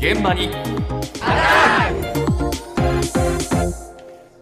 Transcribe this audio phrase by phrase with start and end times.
[0.00, 0.54] 現場に今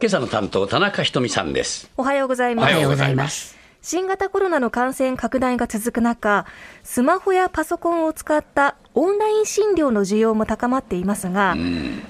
[0.04, 2.70] 朝の担当田中ひとみさんですおはようございます。
[2.70, 6.46] おはようございます新型コロナの感染拡大が続く中、
[6.84, 11.56] スマホやパソコンを使ったオンライン診療の需要も高まっていますが、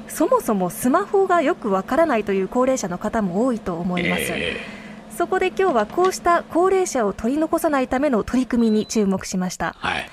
[0.09, 4.25] そもそもスマホがよくわからないという高齢者の方も多いと思います。
[4.29, 4.57] え
[5.17, 9.77] そこで今日はこうした高齢者を取り残さないための取り組みに注目しました。
[9.81, 10.11] ーはい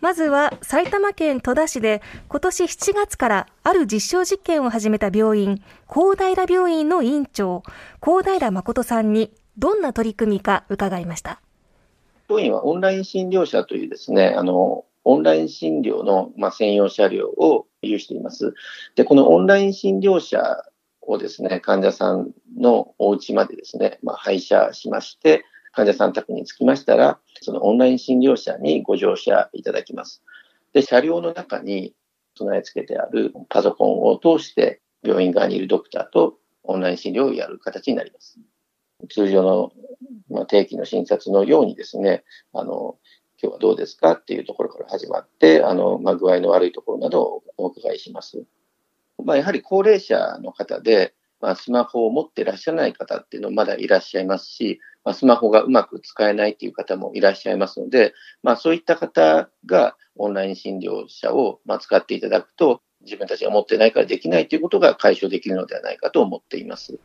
[0.00, 7.62] まずは埼玉県戸田市で今年7月からある実証実験を始めた病院、高平病院の院長、
[8.00, 11.40] 高平誠さんにどんな取り組みか伺いました。
[12.28, 18.54] 当院はオンライン診療車というですね、あの、オンライン診療の、まあ、専用車両を有しています。
[18.96, 20.64] で、このオンライン診療車
[21.00, 25.44] をですね、患者さんのお家までですね、まあ、配車しまして、
[25.76, 30.22] 患者さん宅に着きましたら、そのオンライン診療車にご乗車いただきます。
[30.72, 31.92] で、車両の中に
[32.34, 38.38] 備え付けてあるパソコンを通して、病院側にいるドクターとオンライン診療をやる形になります。
[39.10, 39.70] 通常の、
[40.30, 42.24] まあ、定期の診察のようにですね、
[42.54, 42.96] あの、
[43.42, 44.12] 今日はどうですか？
[44.12, 48.44] っていうところから始まって、あの、まあ、具合の悪いところなどをお伺いします。
[49.22, 58.12] まあ、やはり高齢者の方で、まあ、スマホを持っていらっしゃらない方っていうのもまだいらっしゃいますし、まあ、スマホがうまく使えないっていう方もいらっしゃいますので、
[58.42, 66.98] まあ、そういった方がオンライン診療車をまあ使っていただくと、自分たちが持ってないからできないということが解消できるのではないかと思っています。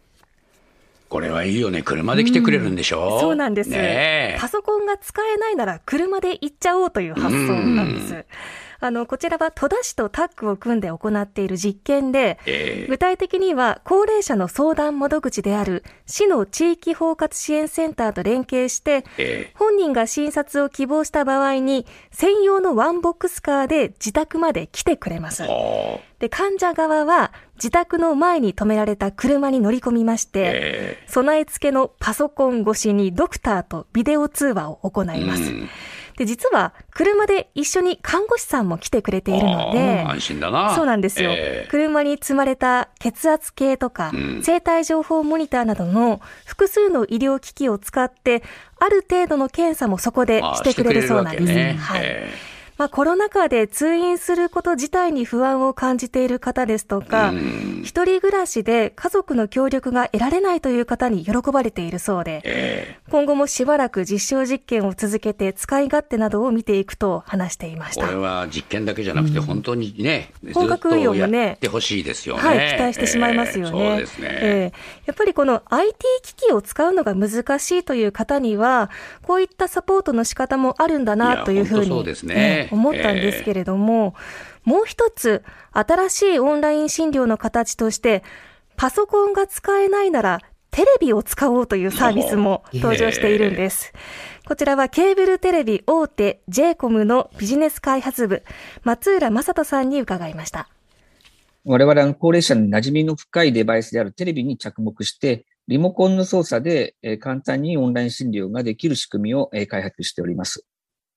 [1.10, 1.84] これはいいよね。
[1.84, 4.38] 車で来てくれるんでしょ、そうなんです、ねえ。
[4.40, 8.26] パソコンが使えないなら車で行っちゃおうという発想なんです。
[8.84, 25.44] あの、こちらは戸田市とタッグを組んで行っている実験で、え具体的には高齢者の相談窓口である市の地域包括支援センターと連携して、え本人が診察を希望した場合に専用のワンボックスカーで自宅まで来てくれます。
[26.18, 31.04] で、患者側は自宅の前に止められた車に乗り込みまして、え。
[31.06, 35.44] 備え付けのパソコン越しにドクターとビデオ通話を行います。
[35.44, 35.70] うん
[36.22, 40.76] で、実は車で一緒に看護師さんも来てくれているので安心だな。
[40.76, 44.42] そうなんですよ、えー車に積まれた血圧計とか、うん。
[44.44, 48.44] 生体情報モニターなどの複数の医療機器を使って、
[48.80, 51.46] ある程度の検査もそこでしてくれるそうなんです。
[51.46, 51.78] ね。
[51.80, 52.02] はい。
[52.04, 52.30] え
[52.82, 57.82] まあ、コロナ禍で通院すること自体に不安を感じている方ですとか、うん。
[57.84, 68.02] 一人暮らしで家族の協力が得られないという方に喜ばれているそうで、え今後もしばらく実証実験を続けて使い勝手などを見ていくと話していました。
[68.02, 68.18] ーこれ。
[68.18, 73.80] は実験だけじゃなくて本当にね、ずっ本格運用ともねやってほしいですよね、はい、期待してしまいますよね。
[73.80, 75.02] えーそうですね、ええ。
[75.06, 78.90] やっぱりこの IT 機器を使うのが難しいという方には、
[79.22, 82.34] こういったサポートの仕方もあるんだいなやというふうにそうですね。
[82.36, 84.16] ええ思ったんですけれども、
[84.64, 88.24] もう一つ、新しいオンライン診療の形として、
[88.78, 93.94] パソコンが使えないなら、テレビを使おうというサービスも登場しているんです。
[94.48, 98.44] こちらはケーブルテレビ大手 j コムのビジネス開発部、
[98.84, 100.70] 松浦正人さんに伺いました。
[101.66, 110.66] 我々は高齢者に馴染みの深いデバイスであるテレビに着目して、リモコンの操作で簡単にオンライン診療ができる仕組みを開発しております。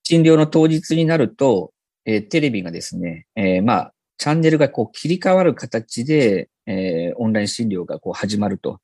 [0.05, 1.73] 診療の当日になると、
[2.07, 8.81] えーテレビがですね、えーまあ、チャンネルがこう切り替わる形で、えーオンライン診療がこう始まると。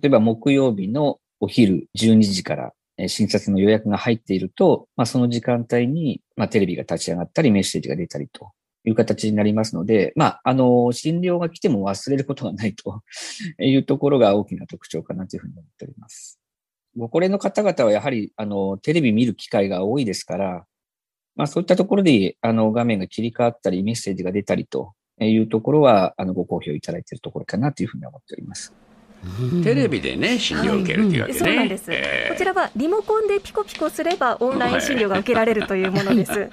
[0.00, 8.52] 例えば木曜日のお昼12時からえ診察の予約が入っていると、まあ、その時間帯に、まあ、テレビが立ち上がったりメッセージが出たりと
[8.84, 13.02] いう形になりますので、まあ、あの、診療が来ても忘れることがないと
[13.58, 16.40] いうところが大きな特徴かなというふうに思っております。
[16.96, 20.66] ご高齢の方々はやはり、あの、テレビ見る機会が多いですから、
[21.34, 28.72] まあ、そういったところで、あの、画面が切り替わったり、メッセージが出たりというところは、あの、ご好評いただいているところかなというふうに思っております。
[29.64, 36.50] テレビでね診療を受けるというわけね、そうなんです、えーこちらはリモコンでピコピコすればオンライン診療が受けられるというものです。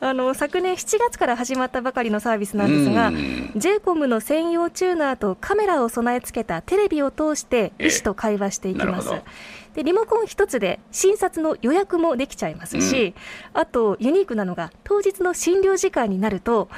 [0.00, 3.52] あの昨年7月から始まったばかりのサービスなんですがう、ん。
[3.56, 9.08] j コムの専用チューナーとカメラを備え付けたテレビを通して医師と会話していきます。
[9.08, 9.26] ええなるほ。
[9.74, 13.14] でリモコン一つで診察の予約もできちゃいますし、
[13.52, 16.68] あとユニークなのが当日の診療時間になると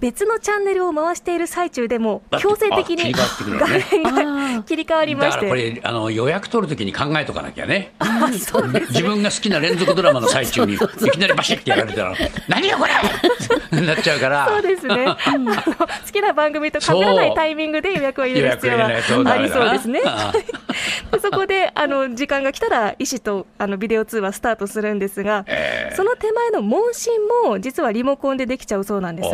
[0.00, 4.02] 別のチャンネルを回している最中でも強制的に画面
[4.56, 5.74] が切り替わりまだからこして。
[5.76, 7.94] れあの予約取るときに考えとかなきゃね。
[7.98, 8.92] あそうです。
[8.92, 12.14] 自分が好きな連続ドラマの最中にいきなりバシッてやられたら
[12.48, 12.84] 何よこ
[13.72, 13.80] れ！
[13.80, 14.48] なっちゃうから。
[14.48, 15.06] そうですね。
[15.24, 15.62] あの好
[16.12, 20.00] きな番組と被らないタイミングで予約を入れる必要はありそうですね。
[21.10, 27.12] で そこであの時間が来たら医師とあのビデオ通話スタートするんですが、えーその手前の問診
[27.44, 29.30] も実はリモコンでできちゃうそうなんです。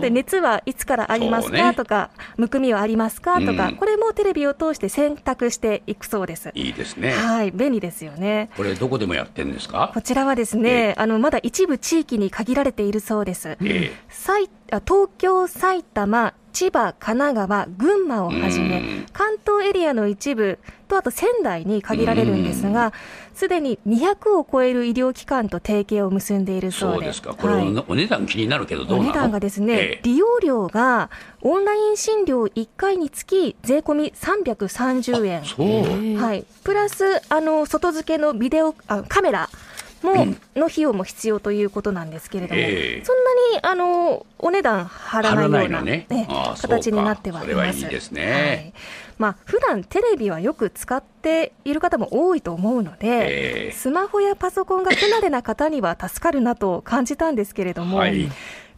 [0.00, 6.50] で熱はいつからありますか、とか、むくみはありますかとか、うんこれもテレビを通して選択していくそうです。
[6.54, 7.10] いいですね。
[7.10, 8.50] はい、便利ですよね。
[8.56, 9.90] これどこでもやってんですか？
[9.92, 13.58] こちらはですね、あのまだ一部地域に限られているそうです。
[13.62, 22.92] え埼あ東京、埼玉、千葉、神奈川、群馬をはじめうん、関東エリアの一部と、あと仙台に限られるんですが、
[23.34, 26.96] すでに200を超える医療機関と提携を結んでいるえそうで。
[26.96, 27.34] そうですか。
[27.34, 27.84] これ、はい。
[27.88, 29.10] お値段気になるけどどうなの？
[29.10, 30.00] お値段がですね、ええ。
[30.02, 31.10] 利用料が
[31.42, 36.16] オンライン診療1回につき税込み330円。
[36.18, 39.48] はい、プラスあの外付けのビデオあカメラ
[40.02, 43.04] も、の費用も必要ということなんですけれども、ええ。
[43.04, 46.06] そんなにあのお値段張らないようなね。
[46.08, 46.28] ね
[46.60, 47.80] 形になってはいます。
[47.80, 48.32] いいですね。
[48.32, 48.72] はい。
[49.18, 53.72] まあ普段テレビはよく使っている方も多いと思うので、ええ。
[53.72, 58.30] スマホやパソコンが不慣れな方には助かるなと感じたんですけれども、はい。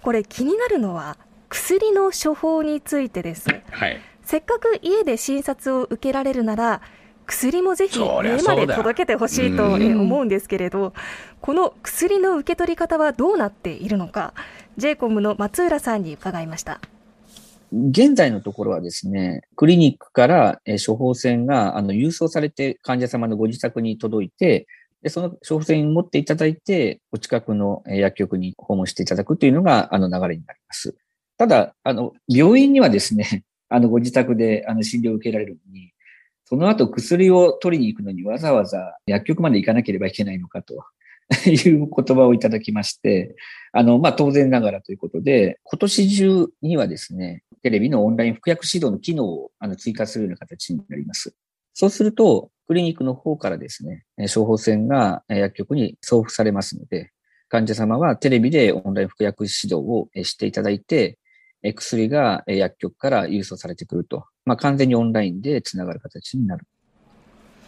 [0.02, 1.16] これ気になるのは
[1.48, 3.48] 薬の処方についてです。
[3.70, 4.00] はい。
[4.22, 6.82] せっかく家で診察を受けられるなら、
[7.28, 10.94] 薬もぜひ家まで届けてほしいと思うんですけれど、
[11.42, 14.32] この薬の受け取り方はどうなっているのか、
[14.78, 16.80] j イコムの松浦さんに伺いました。
[17.70, 24.66] 現在のところはですね、クリニックからえー処方箋があの郵送されて患者様のご自宅に届いて、
[25.02, 30.96] でその処方箋を持っていただいて、お近くのえー薬局に訪問していただくというのがあの流れになります。
[31.36, 35.92] ただ、あの、病院にはですね、あの、ご自宅であの診療を受けられるのに、
[36.48, 40.82] その後薬を取りに行くのにわざわざ薬局まで行かなければいけないのかと
[41.46, 43.36] いう言葉をいただきまして、
[43.72, 51.34] あの、まあ、当然ながらということで、今年中にはですね、テレビのオンライン服薬指導の機能をあの追加するような形になります。
[51.74, 57.10] そうすると、クリニックの方からですね、処方箋が薬局に送付されますので、
[57.50, 61.18] 患者様はテレビでオンライン服薬指導をしていただいて、
[61.74, 66.66] 薬が薬局から郵送されてくると、まあ、完全にオンラインでつながる形になる。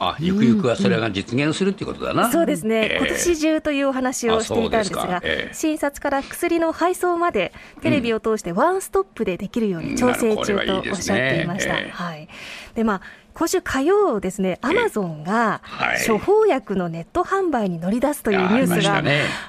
[0.03, 2.32] あ、ゆくゆくはそれが実現するっていうことだな。
[2.32, 11.75] そうですね、ええ今年中というお話をしていたんですが、ええ診察から薬の配送までテレビを通してワンストップでできるように調整中とおっしゃっていました。
[11.75, 12.29] ですねええはい。
[12.75, 13.03] で、まあ、
[13.35, 16.06] 今週火曜ですね、アマゾンがはい。
[16.06, 19.03] 処方薬のネット販売に乗り出すというニュースが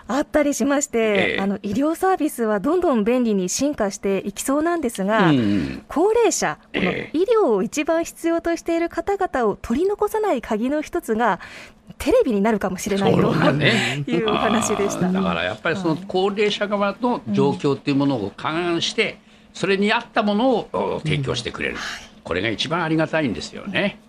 [0.07, 1.42] あったりしまして、ええ。
[1.42, 11.39] あの医療サービスはどんどん便利に進化していきそうなんですが、うん高齢者、このえ医療を一番必要としている方々を取り残さない鍵の一つが、
[11.98, 14.04] テレビになるかもしれないとね。
[14.07, 15.12] いうお話でした。
[15.12, 19.19] だからやっぱりその高齢者側の状況っていうものを勘案して、
[19.54, 21.75] それに合ったものをお提供してくれる、
[22.23, 24.00] これが一番ありがたいんですよね。